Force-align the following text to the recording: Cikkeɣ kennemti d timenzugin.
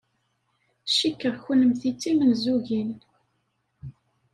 Cikkeɣ 0.95 1.35
kennemti 1.45 1.89
d 1.93 1.95
timenzugin. 2.01 2.91